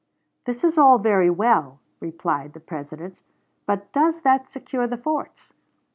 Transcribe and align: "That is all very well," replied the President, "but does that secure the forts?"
"That 0.45 0.63
is 0.63 0.79
all 0.79 0.97
very 0.97 1.29
well," 1.29 1.79
replied 1.99 2.53
the 2.53 2.59
President, 2.59 3.19
"but 3.67 3.91
does 3.93 4.21
that 4.21 4.49
secure 4.49 4.87
the 4.87 4.97
forts?" 4.97 5.53